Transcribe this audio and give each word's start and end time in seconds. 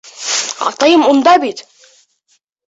Атайым 0.69 1.05
унда 1.11 1.35
бит! 1.45 1.63